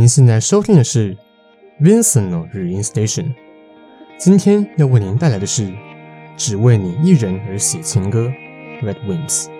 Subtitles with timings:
[0.00, 1.14] 您现在收听的是
[1.78, 3.34] Vincent 语音 Station。
[4.16, 5.66] 今天要为您带来的是
[6.38, 8.32] 《只为你一人而写情歌》
[8.82, 9.50] Red Wings。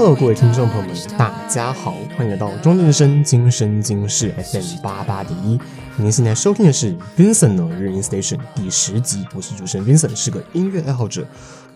[0.00, 5.60] 各位听众朋友们，大家好，欢迎来到中正声今生今世 FM 八八点一。
[5.96, 11.26] 您现在收听的是 Vincent 的日音 Station 第十集，我是主持人 Vincent，是个音乐爱好者，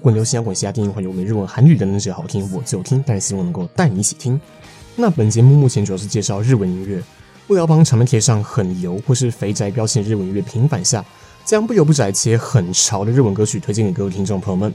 [0.01, 4.41] 滚流行摇滚、嘻哈、电影、环游美、日文、韩语等等，只要好听我就听，但是希望能够带你一起听。
[4.97, 7.03] 那本节目目前主要是介绍日文音乐，
[7.49, 11.05] 为了帮场面贴上很油或是肥宅标签日文音乐平反下，
[11.45, 14.73] 将不油不宅且很潮的日文歌曲推荐给各位听众朋友们。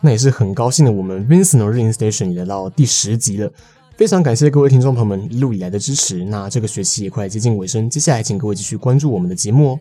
[0.00, 3.50] 那也是很高兴的，我们 Vincent 日音 Station 也来到第十集了，
[3.96, 6.24] 非常感谢各位听众朋友们一路以来的支持。
[6.24, 9.80] 那这个学期也快接近尾声，接下来请各位继续关注我们的节目哦。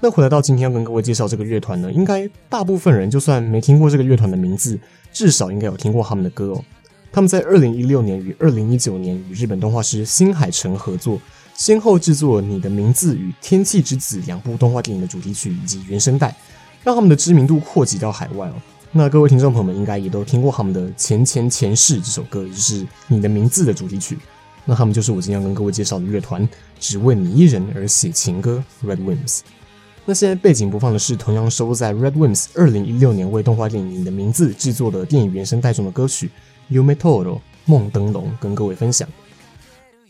[0.00, 4.78] 那回来到今天要跟各位介绍这个乐团呢，应该大部分人就算没听过这个乐团的名字，
[5.12, 6.64] 至少应该有听过他们的歌哦。
[7.12, 11.20] 他们在二零一六年与二零一九年与日本动画师新海诚合作，
[11.54, 16.34] 先后制作《你的名字》与《天气之子》两部动画电影的主题曲以及原声带，
[16.82, 18.54] 让他们的知名度扩及到海外哦。
[18.92, 24.18] 那各位听众朋友们应该也都听过他们的《前前前世》这首歌，也就是《你的名字》的主题曲。
[24.64, 26.46] 那他们就是我今天要跟各位介绍的乐团，
[26.80, 29.42] 只为你一人而写情歌 Red Wimps。
[30.04, 36.28] 那现在背景播放的是同样收录在 Red Wimps 二零一六年为动画电影《你的名字》制作的电影原声带中的歌曲
[36.76, 39.08] 《Yume Toro 梦灯笼》，跟各位分享。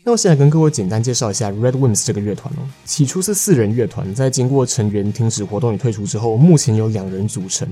[0.03, 2.67] 那我现在跟各位简单介绍一下 Red Wimps 这个乐团哦。
[2.85, 7.67] 起初是四人乐团，在经过成员停止活动与退出之后，目前有两人组成。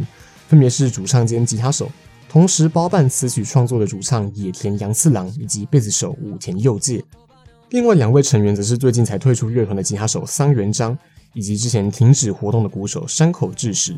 [0.50, 1.92] 分别是主唱兼吉他手，
[2.28, 7.03] 同时包办词曲创作的主唱野田洋次郎以及贝斯手武田佑介。
[7.69, 10.97] 另外两位成员则是最近才退出乐团的吉他手桑原彰
[11.33, 13.95] 以及之前停止活动的鼓手山口智史。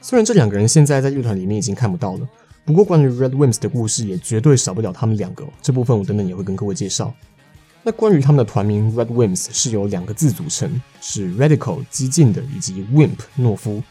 [0.00, 2.26] 虽然这两个人现在在乐团里面已经看不到了，
[2.64, 5.44] 不过关于 Red Wimps 的故事也绝对少不了他们两个。
[5.60, 7.12] 这部分我等等也会跟各位介绍。
[7.82, 13.82] 那关于他们的团名 Red Wimps 是由两个字组成，是 Radical 激进的以及 Wimp 懦夫。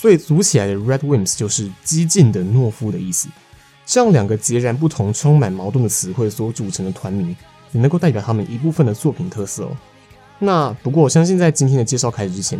[0.00, 3.28] 所以组起来的 Red Wimps 就是激进的懦夫的意思。
[3.84, 7.36] 这样两个截然不同、充满矛盾的词汇所组成的团名，
[7.72, 9.76] 也能够代表他们一部分的作品特色哦。
[10.38, 12.58] 那不过我相信在今天的介绍开始之前，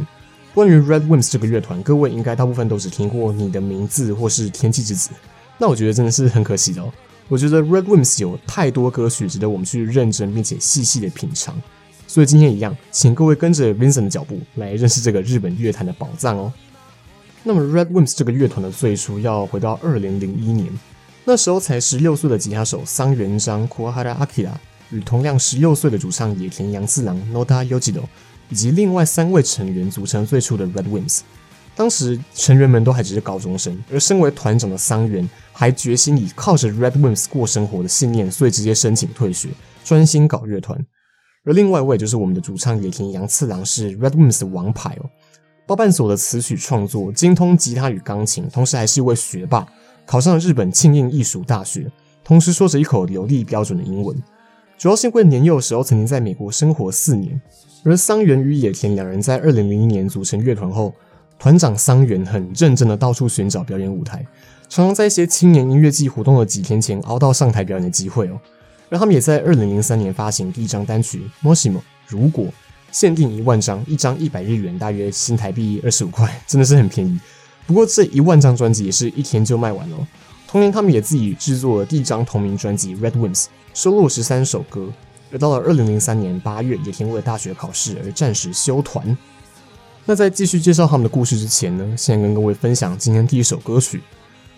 [0.53, 5.09] 关于 Red Wimps 这个乐团，各位应该大部分都只听过你的名字或是天气之子。
[5.57, 6.93] 那我觉得真的是很可惜的哦。
[7.29, 11.59] 我觉得 Red Wimps 有太多歌曲值得我们去认真并且细细的品尝。
[12.07, 16.53] 所以今天一样，请各位跟着 Vincent 的脚步来认识这个日本乐坛的宝藏哦。
[17.43, 20.69] 那么，Red Wimps 这个乐团的最初要回到二零零一年，
[21.25, 24.53] 那时候才十六岁的吉他手桑原彰 Kuwahara Akira
[24.91, 28.03] 与同样十六岁的主唱野田洋次郎 Noda Yoshiro
[28.51, 31.21] 以及另外三位成员组成最初的 Red Wimps。
[31.75, 39.49] 当时成员们都还只是高中生，而身为团长的桑原还决心以靠着 Red Wimps 过生活的信念，所以直接申请退学，
[39.83, 40.79] 专心搞乐团。
[41.45, 45.09] 而另外一位就是我们的主唱野田洋次郎，是 Red Wimps 的王牌哦。
[45.71, 49.65] 包办所的词曲创作，精通吉他与钢琴，同时还是一位学霸，
[50.05, 51.89] 考上了日本庆应艺术大学，
[52.25, 54.21] 同时说着一口流利标准的英文。
[54.77, 57.41] 主要是因为年幼的时候曾经在美国生活四年。
[57.85, 60.93] 而桑原与野田两人在二零零一年组成乐团后，
[61.39, 64.27] 团长桑原很认真的到处寻找表演舞台，
[64.69, 68.41] 常常在一些青年音乐季活动的几天前熬到上台表演的机会哦。
[68.89, 71.79] 而他们也在二零零三年发行第一张单曲《Moshimo》，
[72.09, 72.49] 如果。
[72.93, 77.19] 限定一万张，一张一百日元，大约新台币二十五块，真的是很便宜。
[77.67, 80.09] 不过这一万张专辑也是一天就卖完了。
[80.49, 84.89] 同年，他们也自己制作了第一张同名专辑《Red Wings》，收录十三首歌。
[85.33, 89.17] 而到了二零零三年八月，野田为了大学考试而暂时休团。
[90.05, 94.03] 那在继续介绍他们的故事之前呢，先跟各位分享今天第一首歌曲。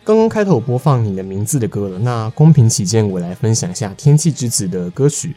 [0.03, 5.37] 刚刚开头播放你的名字的歌了，那公平起见，我来分享一下《天气之子》的歌曲。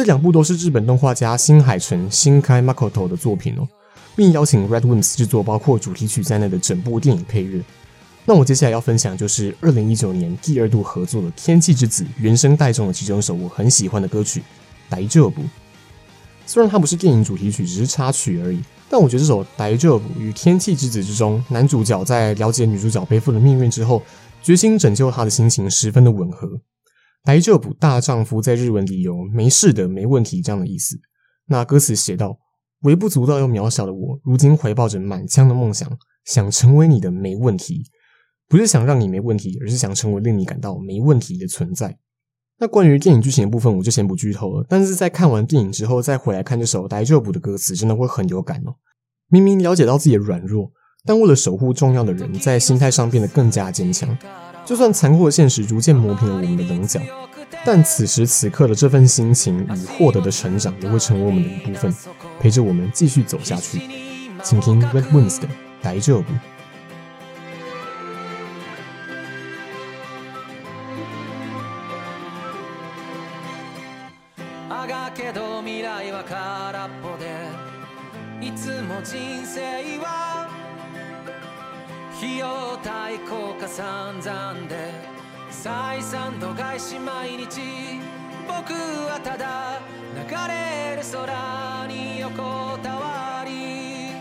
[0.00, 3.68] 这两部都是日本动画家新海诚新开 Makoto 的作品哦，
[4.16, 7.62] 并邀请 Red Wimps 制作包括主题曲在内的整部电影配乐。
[8.24, 14.40] 那我接下来要分享就是二零一九年第二度合作的《天气之子》原声带中的其中一首我很喜欢的歌曲
[14.88, 15.42] 《大丈夫》。
[16.46, 18.58] 虽然它不是电影主题曲，只是插曲而已，
[18.88, 24.02] 但我觉得这首《大丈夫》与《天气之子》之中男主角在了解女主角背负的命运之后，
[24.42, 26.48] 决心拯救她的心情十分的吻合。
[27.22, 30.98] 大丈夫大丈夫在日文里有没事的、没问题这样的意思。
[31.46, 32.38] 那歌词写道
[32.82, 37.84] ：“微不足道又渺小的我，如今怀抱着满腔的梦想，想成为你的没问题。
[38.48, 41.98] 不是想让你没问题，而是想成为令你感到没问题的存在。”
[42.58, 44.66] 那关于电影剧情的部分，我就先不剧透了。
[44.68, 48.76] 但是在看完电影之后，再回来看这首大丈夫的歌词，真的会很有感哦。
[49.28, 50.70] 明明了解到自己的软弱，
[51.04, 54.16] 但为了守护重要的人，在心态上变得更加坚强。
[54.64, 57.00] 就算残酷的现实逐渐磨平了我们的棱角，
[57.64, 61.94] 但此时此刻的这份心情与获得的成长，也会成为我们的一部分，
[62.38, 63.80] 陪着我们继续走下去。
[64.42, 65.48] 请听 Red Wings 的
[65.82, 66.22] 《大丈夫》。
[79.02, 80.19] 安い
[82.20, 84.92] 費用対効果散々で
[85.50, 87.62] 再三度外し毎日
[88.46, 89.80] 僕はただ
[90.14, 90.20] 流
[90.52, 94.12] れる空に横たわり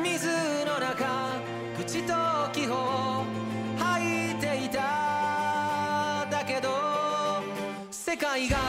[0.00, 0.28] 水
[0.64, 1.34] の中
[1.76, 2.14] 口と
[2.52, 3.24] 気泡
[3.76, 6.68] 吐いていただけど
[7.90, 8.59] 世界が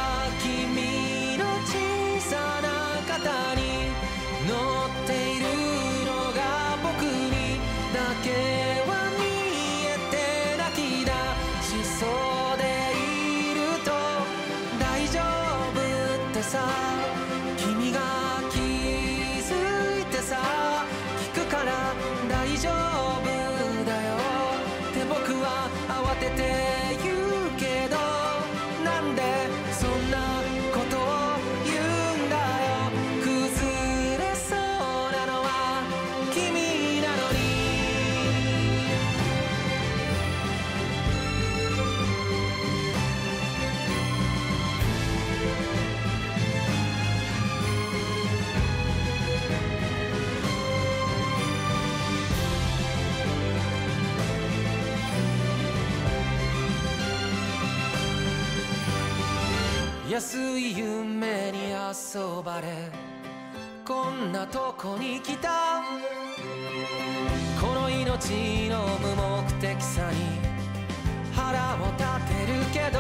[60.22, 62.92] すい夢に遊ばれ
[63.84, 65.82] こんなとこに来た。
[67.60, 70.18] この命の無目的さに
[71.34, 72.91] 腹を立てるけ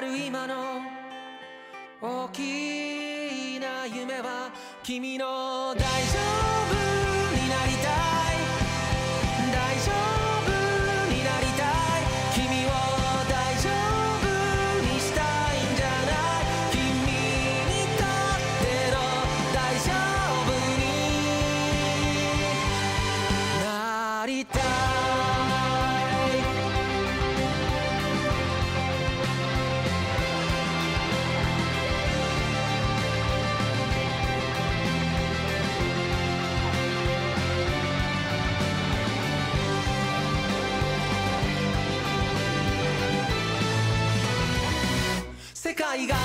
[0.00, 0.80] る今の
[2.00, 4.50] 大きな夢は
[4.82, 5.84] 君の大丈
[6.86, 6.89] 夫
[45.90, 46.19] 世界が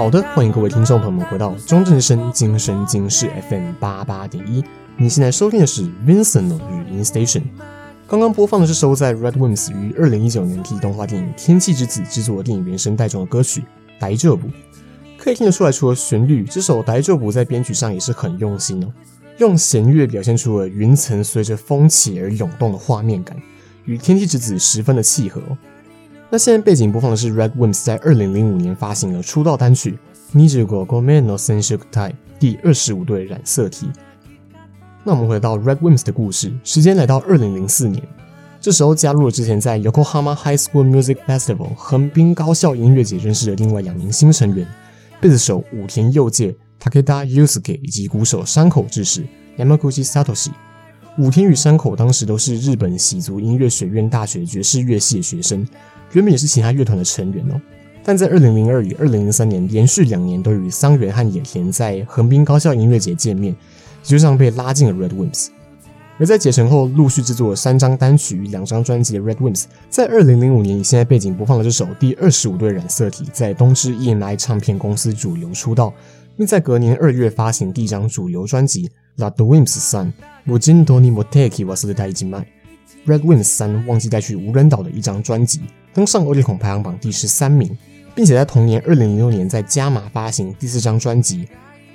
[0.00, 4.64] 好的，欢迎各位听众朋友们回到中正之声今生今世 FM 八八点一。
[4.96, 7.42] 你现在收听的是 Vincent 语音 Station。
[8.08, 13.60] 刚刚播放的是收在 Redwings 于二零一九年替动画电影《天气之子》制作的电影原声带中的歌曲
[14.00, 14.48] 《大丈夫》。
[15.18, 18.90] 可以听得出来，除了旋律，这首《大丈夫》在编曲上也是很用心哦，
[19.36, 23.36] 用弦乐表现出了云层随着风起而涌动的画面感，
[23.84, 25.58] 与《天气之子》十分的契合哦。
[26.32, 29.98] 那现在背景播放的是 Red Wimps 在二零零五年发行的出道单曲
[30.38, 31.86] 《25个目の染色体》
[32.38, 33.90] 第二十五对染色体。
[35.02, 38.00] 那我们回到 Red Wimps 的故事，时间来到二零零四年，
[38.60, 44.64] 这时候加入了之前在 Yokohama High School Music Festival 横滨高校音乐节认识的另外两名新成员，
[45.20, 49.26] 贝斯手武田佑介 Takeda Yusuke 以及鼓手山口智史
[49.58, 50.50] Yamaguchi Satoshi。
[51.18, 55.66] 武田与山口当时都是日本喜族音乐学院大学爵士乐系的学生。
[56.13, 57.59] 原本也是其他乐团的成员哦，
[58.03, 63.55] 但在二零零二与二零零三年连续两年都与桑原和野田在横滨高校音乐节见面，
[64.03, 65.47] 就这样被拉进了 RADWIMPS。
[66.17, 75.93] 而在结成后，陆续制作了三张单曲与两张专辑的 RADWIMPS，在二零零五年以现在背景播放的这首第二十五对染色体，在东芝 EMI 唱片公司主流出道，
[76.37, 78.89] 并在隔年二月发行第一张主流专辑《
[79.21, 80.13] RADWIMPS 三》，
[80.49, 82.45] 无人岛に持って行き忘れた一枚。
[83.05, 85.59] RADWIMPS 三忘记带去无人岛的一张专辑。
[85.93, 87.77] 登上欧力孔排行榜第十三名，
[88.13, 91.47] 并且在同年二零零六年在加码发行第四张专辑《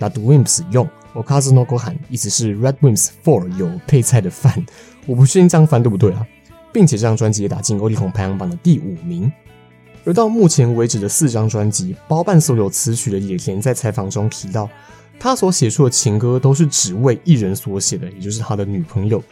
[0.09, 4.65] RADWIMPS 4おかずのごはん》，意思是 RADWIMPS Four 有配菜的饭，
[5.07, 6.25] 我不确定这样翻对不对啊，
[6.73, 9.31] 并且这张专辑也打进欧力孔排行榜的第五名。
[10.05, 14.71] 而到目前为止的四张专辑，包办所有词曲的野田在采访中提到，
[15.19, 19.23] 他所写出的情歌都是只为一人所写的，也就是他的女朋友，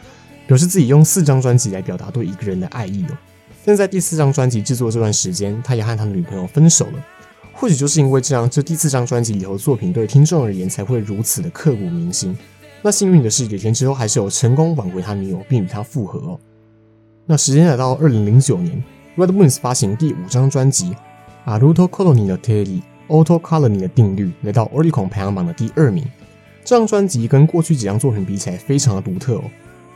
[0.47, 3.17] 表示自己用四张专辑来表达对一个人的爱意哦。
[3.65, 7.05] 但在第四张专辑制作这段时间，他也和他的女朋友分手了。
[7.53, 12.37] 或许就是因为这样，这第四张专辑里头作品对听众而言才会如此的刻骨铭心。
[12.81, 16.39] 那幸运的是，野田之后还是有成功挽回他女友，并与他复合哦。
[17.25, 18.81] 那时间来到二零零九年，
[19.17, 20.91] RADWIMPS 发行第五张专辑《
[21.45, 26.05] アルトコロニの定理》（Auto Colony 的定律）来到 Oricon 排行榜的第二名。
[26.63, 29.43] 这张专辑跟过去几张作品比起来，非常的独特哦。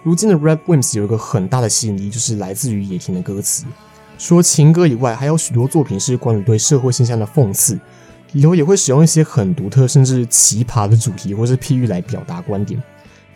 [0.04, 3.64] 如今的 RADWIMPS 有一个很大的吸引力，就是来自于野田的歌词。
[4.16, 7.78] 除了情歌以外，还有许多作品是关于对社会现象的讽刺，
[8.32, 12.82] 里头也会使用一些很独特甚至奇葩的主题或是譬喻来表达观点。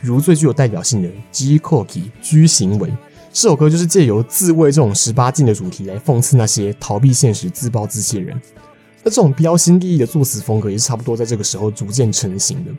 [0.01, 1.87] 比如最具有代表性的《G Cookie》
[2.21, 2.89] G 行为，
[3.33, 8.41] 这首歌就是借由自慰这种十八禁的主题来讽刺那些逃避现实、自暴自弃的人。
[9.05, 12.71] 那这种标新立异的作词风格也是差不多在这个时候逐渐成型的。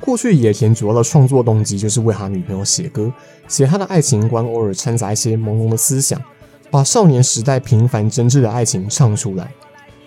[0.00, 3.12] 过去野田主要的创作动机就是为他女朋友写歌，
[3.46, 6.20] 写他的爱情观，偶尔掺杂一些朦胧的思想，
[6.70, 9.52] 把少年时代平凡真挚的爱情唱出来。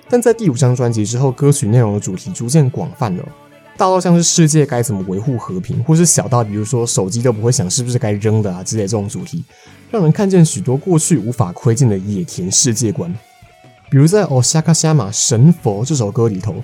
[0.10, 3.24] 但在第五张专辑之后，歌曲内容的主题逐渐广泛了，
[3.78, 9.44] 大到像是世界该怎么维护和平，或是小到比如说手机都不会响是不是该扔的啊之类这种主题，
[9.92, 13.14] 让人看见许多过去无法窥见的野田世界观。
[13.90, 16.56] 比如在《お釈迦様神佛》这首歌里头，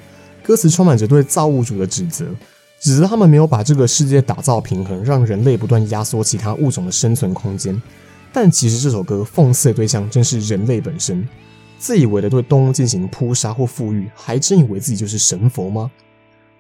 [0.44, 2.26] 歌词充满着对造物主的指责。
[2.80, 7.80] 指责他们没有把这个世界打造平衡，让人类不断压缩其他物种的生存空间。
[8.32, 11.28] 但其实这首歌讽刺的对象正是人类本身，
[11.78, 15.92] 自以为的对动物进行扑杀或富裕，还真以为自己就是神佛吗？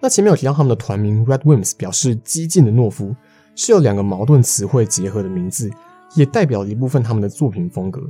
[0.01, 3.15] 那前面有提到他们的团名 Red Wimps，表示激进的懦夫，
[3.55, 5.69] 是由两个矛盾词汇结合的名字，
[6.15, 8.01] 也代表一部分他们的作品风格。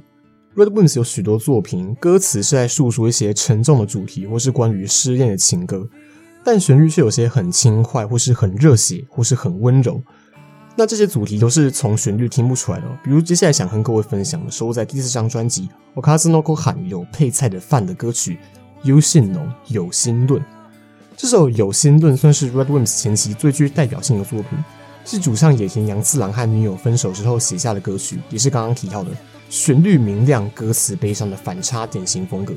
[0.55, 5.87] Red Wimps 有许多作品，歌词是在诉说一些沉重的主题，或是关于失恋的情歌。
[6.44, 10.02] 但旋律却有些很轻快，或是很热血，或是很温柔。
[10.76, 12.86] 那这些主题都是从旋律听不出来的。
[13.02, 15.62] 比如接下来想和各位分享的，收在第四张专辑《
[15.94, 18.32] おかずのごはん》有配菜的饭的歌曲《
[18.82, 20.42] 有心论》有心论。
[21.16, 24.58] 这首《有心论》算是 RADWIMPS 前期最具代表性的作品，
[25.04, 29.10] 是主唱野田洋次郎和女友分手之后写下的歌曲，也是刚刚提到的
[29.48, 32.52] 旋律明亮、歌词悲伤的反差典型风格。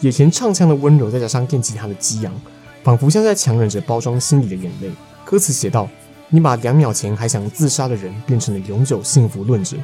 [0.00, 2.34] 野田唱腔的温柔，再加上电吉他的激昂。
[2.83, 4.91] 仿佛像在强忍着包装心里的眼泪。
[5.25, 5.89] 歌词写道
[6.29, 9.77] ：“你把两秒前还想自杀的人变成了永久幸福论者，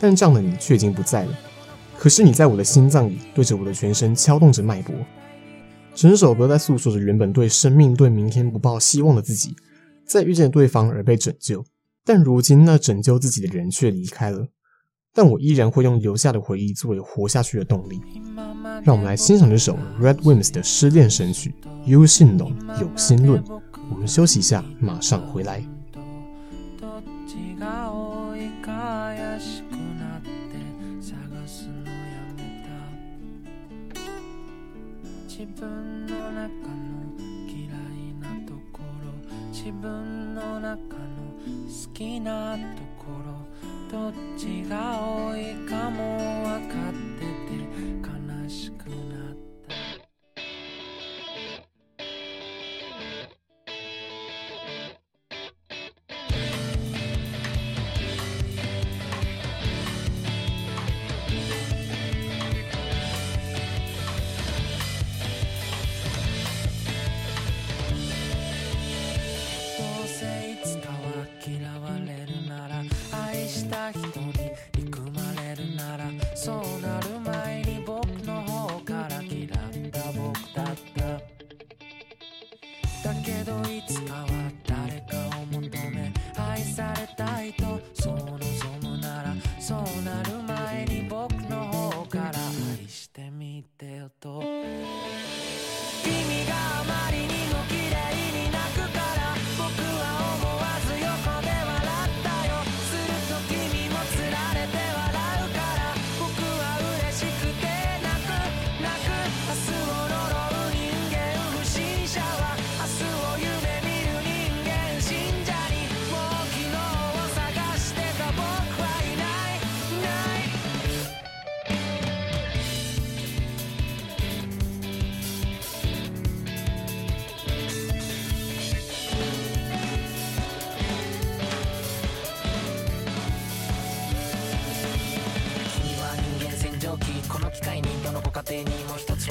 [0.00, 1.32] 但这样的你却已经不在了。
[1.98, 4.94] 可是你在我的心脏里，对着我的全身敲动着脉搏。”
[5.94, 9.56] 整首歌在诉说着原本对生命、对明天不抱希望的自己，
[10.06, 11.64] 在遇见对方而被拯救，
[12.04, 14.46] 但如今那拯救自己的人却离开了。
[15.17, 18.01] 但我依然会用留下的回忆作为活下去的动力。
[18.83, 21.53] 让我们来欣赏这首 RADWIMPS 的失恋神曲《
[21.85, 23.43] 有心论》有心论。
[23.91, 25.63] 我们休息一下，马上回来。
[35.27, 39.11] 自分の中の嫌いなところ
[39.51, 41.03] 自分の中の
[41.67, 42.59] 好きなと
[42.97, 43.26] ころ
[44.36, 45.00] ちが
[45.32, 47.07] ういかもわかった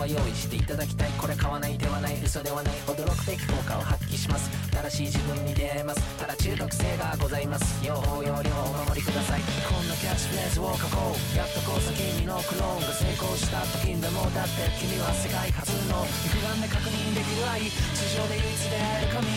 [0.08, 1.10] 用意していただきたい。
[1.18, 2.18] これ买わないではない。
[2.24, 2.74] 嘘ではない。
[2.88, 4.50] 惊くべき効果を発挥します。
[4.72, 6.02] 正しい自分に出会えます。
[6.18, 7.86] ただ中毒性がございます。
[7.86, 9.42] 用法用量お守りください。
[9.68, 11.38] こんなキャッチフレーズを书こう。
[11.38, 17.72] やっとこそ君のクローンが成功した时でもだって君は世界初の肉眼で确认できる爱地
[18.16, 19.28] 上で唯一出会える神。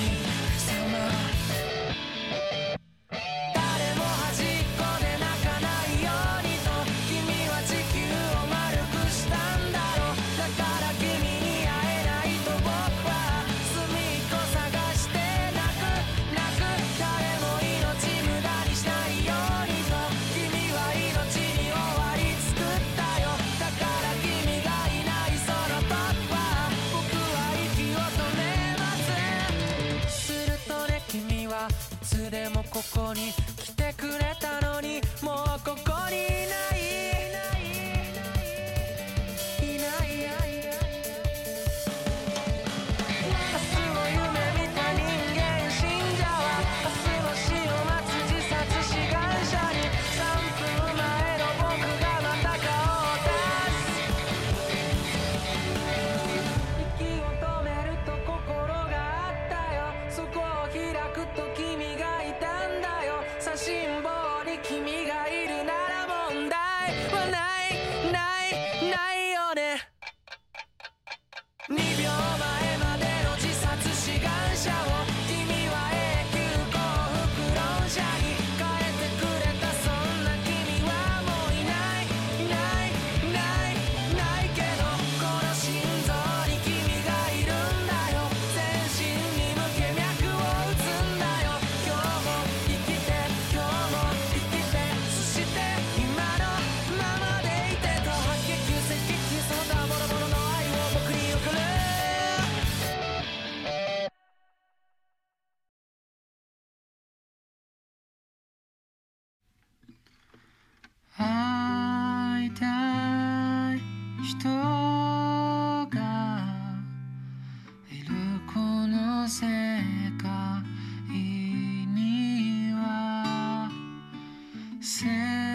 [0.58, 1.29] さよなら。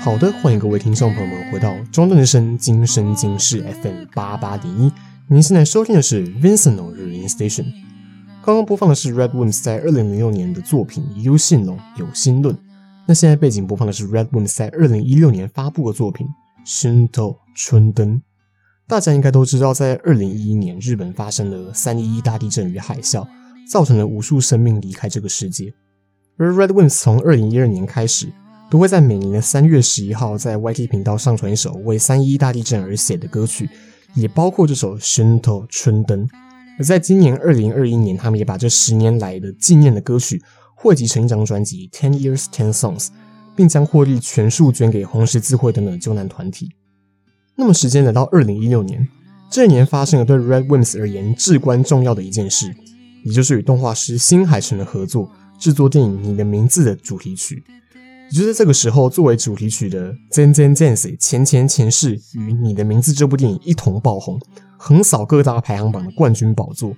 [0.06, 4.92] 好的，欢迎各位听众朋友们回到中正之声今生今世 FM 八八点一。
[5.28, 7.66] 您现在收听的是 Vincent 的日音 Station。
[8.44, 12.54] 刚刚播放的是 RADWIMPS 在二零零六年的作品《优信龙有心论》。
[13.08, 16.28] 那现在背景播放的是 RADWIMPS 在二零一六年发布的作品
[16.70, 18.18] 《Shunto 春灯》。
[18.88, 23.28] 大家应该都知道，在二零一一年，日本发生了三一一大地震与海啸，
[23.68, 25.74] 造成了无数生命离开这个世界。
[26.38, 28.28] 而 RADWIMPS 从二零一二年开始，
[28.70, 33.70] 都会在每年的三月十一号在 YT 频道上传一首为三一大地震而写的歌曲，
[34.16, 36.28] 也包括这首《Shunto 春灯》。
[36.78, 40.42] 而在今年二零二一年，他们也把这十年来的纪念的歌曲
[40.76, 43.06] 汇集成一张专辑《Ten Years Ten Songs》，
[43.56, 46.72] 并将获利全数捐给红十字会等等救难团体。
[47.56, 49.08] 那么时间来到二零一六年，
[49.50, 52.76] 这一年发生了对 RADWIMPS 而言至关重要的一件事，
[53.24, 57.64] 也就是与动画师新海诚的合作，制作电影《你的名字》的主题曲。
[58.32, 64.40] 也就在这个时候，作为主题曲的《前前前世》前前前世与《你的名字》这部电影一同爆红，
[64.78, 66.94] 横扫各大排行榜的冠军宝座。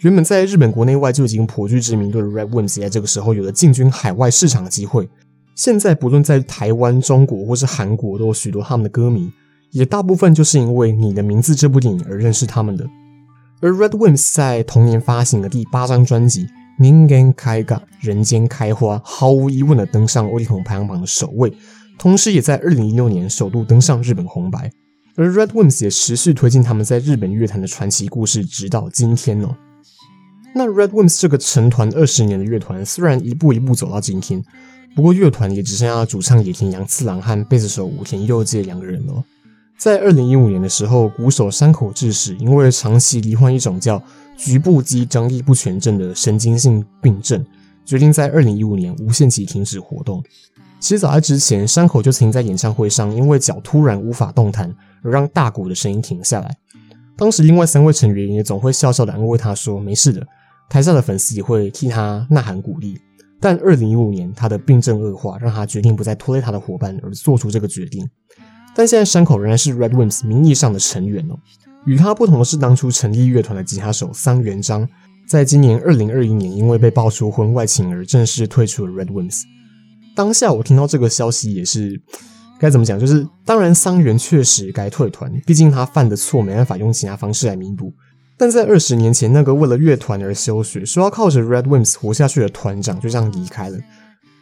[0.00, 5.08] 原本在日本国内外就已经颇具知名度的 Red Wimps，在这个时候有了进军海外市场的机会。
[5.54, 9.30] 现在不论在台湾、中国或是韩国，都有许多他们的歌迷，
[9.70, 12.84] 也大部分就是因为《你的名字》这部电影而认识他们的。
[13.60, 16.46] 而 Red Wimps 在同年发行的第八张专辑。
[16.78, 21.52] 人间开花，人间开花，毫无疑问的登上欧丽统排行榜的首位，
[21.98, 24.70] 同时也在二零一六年首度登上日本红白。
[25.16, 29.56] 而 Red Wimps 也持续推进他们在日本乐坛的传奇故事，直到今天哦。
[30.56, 34.42] 那 Red Wimps 这个成团二十年的乐团，虽然一步一步走到今天，
[34.96, 39.22] 不过乐团也只剩下主唱野田洋次郎和贝斯手武田佑介两个人了。
[39.76, 44.02] 在二零一五年的时候，鼓手山口智史因为长期罹患一种叫
[44.36, 47.44] 局部肌张力不全症的神经性病症，
[47.84, 50.22] 决定在二零一五年无限期停止活动。
[50.80, 56.56] 其实早在之前，山口就曾在演唱会上因为脚突然无法动弹而让大鼓的声音停下来。
[57.16, 60.26] 当时另外三位成员也总会笑笑的安慰他说：“没事的。”
[60.68, 62.98] 台下的粉丝也会替他呐喊鼓励。
[63.40, 68.08] 但二零一五年他的病症恶化，让他决定不再拖累他的伙伴而做出这个决定。
[68.74, 71.38] 但现在山口仍然是 Red Wimps 名义上的成员哦。
[71.86, 74.88] 与他不同的是，当初成立乐团的吉他手桑原彰，
[75.28, 79.42] 在今年二零二一年因为被爆出婚外情而正式退出了 Red Wimps。
[80.16, 82.00] 当下我听到这个消息也是
[82.58, 82.98] 该怎么讲？
[82.98, 87.92] 就是当然桑原确实该退团，毕竟他犯的错没办法用其他方式来弥补。
[88.38, 93.78] 但在二十年前，那个为了乐团而休学，说要靠着 Red Wimps 活下去的团长就这样离开了，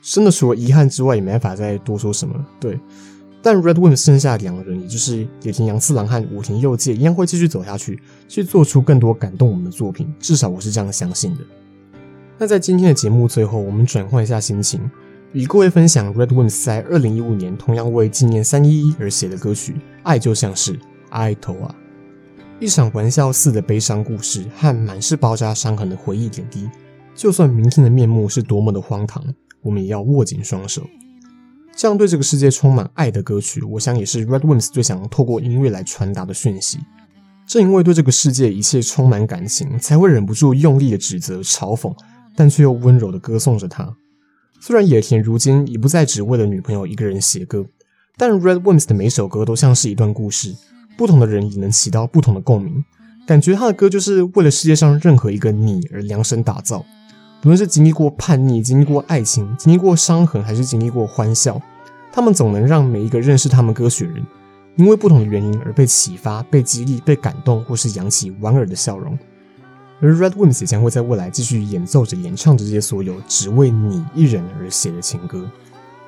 [0.02, 2.34] 真的除了遗憾之外，也没办法再多说什么。
[2.60, 2.78] 对。
[3.42, 10.06] 但 RADWIMPS 剩下两个人，也就是野田洋次郎和武田佑介，一样会继续走下去，去做出更多感动我们的作品。
[10.20, 11.40] 至少我是这样相信的。
[12.38, 14.80] 那在今天的节目最后，我们转换一下心情，
[15.32, 19.72] 与各位分享 RADWIMPS 在二零一五年同样为纪念三一一而写的歌曲
[20.04, 20.78] 《爱就像是
[21.10, 21.68] 爱とは》，
[22.60, 26.70] 一场玩笑似的悲伤故事和满是包扎伤痕的回忆点滴。
[27.14, 29.22] 就算明天的面目是多么的荒唐，
[29.62, 30.82] 我们也要握紧双手。
[31.76, 36.78] 这样对这个世界充满爱的歌曲，我想也是 Redwimps 最想透过音乐来传达的讯息。
[37.46, 41.94] 正因为对这个世界一切充满感情，才会忍不住用力的指责、嘲讽，
[42.36, 43.96] 但却又温柔的歌颂着他。
[44.60, 47.66] 虽然野田如今已不再只为了女朋友一个人写歌，
[48.16, 50.54] 但 Redwimps 的每首歌都像是一段故事，
[50.96, 52.84] 不同的人也能起到不同的共鸣。
[53.26, 56.84] 感觉他的歌就是为了世界上任何一个你而量身打造。
[57.44, 61.60] 无论是经历过叛逆、经历过爱情、经历过伤痕，还是经历过欢笑，
[62.12, 64.24] 他们总能让每一个认识他们歌曲的人，
[64.76, 69.18] 因为不同的原因而被启发、被激励、被感动，或是扬起莞尔的笑容。
[70.00, 75.48] 而 RADWIMPS 也将会在未来继续演奏着、演唱着这些所有只为你一人而写的情歌。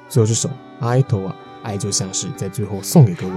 [0.08, 0.48] 最后这首
[0.80, 1.28] 《爱とは》，
[1.62, 3.32] 爱就像是在最后送给各位。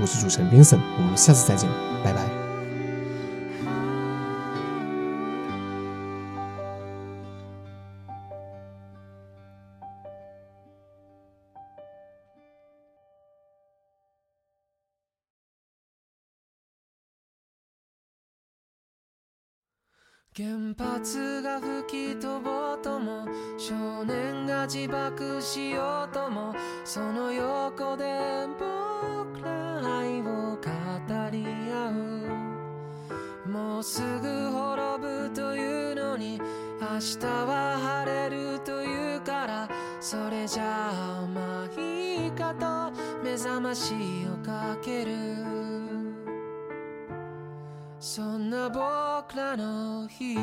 [0.00, 1.68] 我是主持人 Vincent，我们下次再见，
[2.04, 2.37] 拜拜。
[20.36, 28.04] 原発が吹き飞ぼうとも少年が自爆しようともその横で
[28.58, 31.90] 仆ら爱を语り合
[33.44, 33.48] う。
[33.48, 36.38] もうすぐ灭ぶというのに
[36.80, 39.68] 明日は晴れるというから
[40.00, 40.90] それじゃ
[41.22, 42.92] あまあいいかと
[43.24, 43.94] 目覚まし
[44.32, 45.87] をかける。
[48.10, 50.42] そんな仆らの日々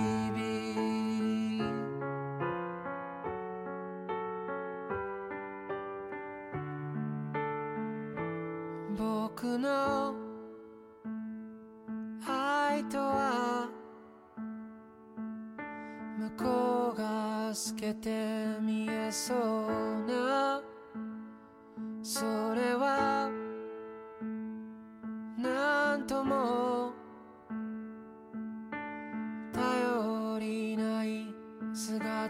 [8.96, 10.14] 仆の
[12.28, 13.68] 爱とは
[16.20, 18.12] 向こうが透けて
[18.60, 19.95] 见えそう。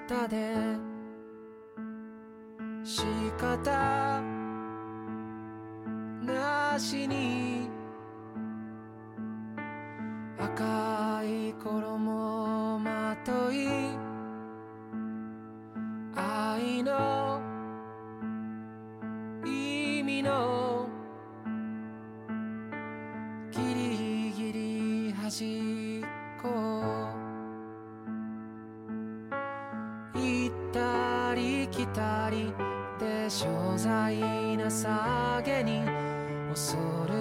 [0.08, 0.54] 方で
[2.84, 3.02] 仕
[3.40, 4.22] 方
[6.22, 7.68] なしに
[10.38, 10.95] 赤
[34.76, 35.84] さげに
[36.50, 36.76] 恐
[37.08, 37.14] る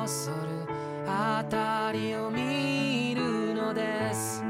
[0.00, 0.66] 恐る
[1.06, 4.42] あたりを見るのです。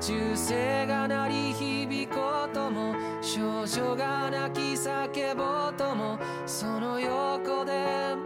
[0.00, 7.72] 銃声が鳴り響こうとも少女が泣き叫ぼうともその横で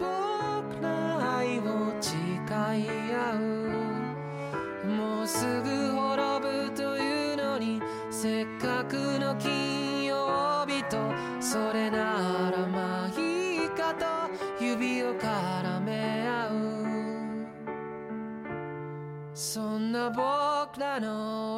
[0.00, 3.47] 僕ら愛を誓い合う。
[20.11, 21.58] book, I know.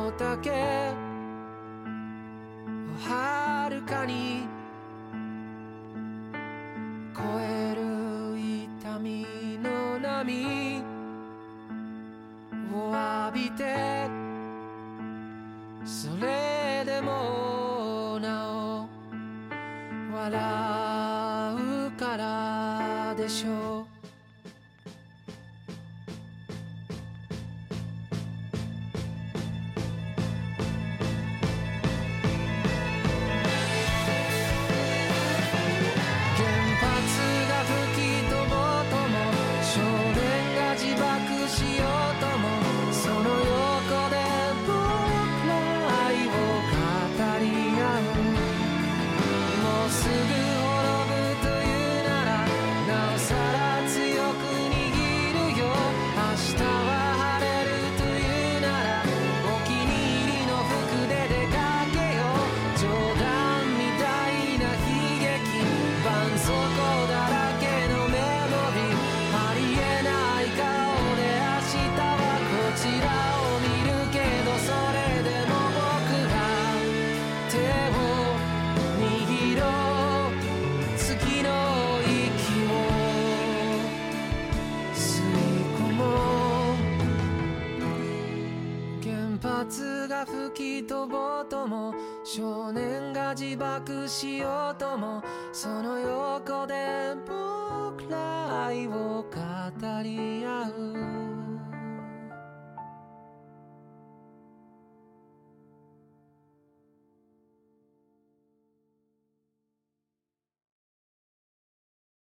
[0.00, 0.10] の
[3.06, 4.48] はるかに